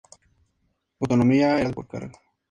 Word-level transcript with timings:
Su 0.97 1.03
autonomía 1.05 1.59
era 1.59 1.67
de 1.69 1.75
por 1.75 1.87
carga. 1.87 2.17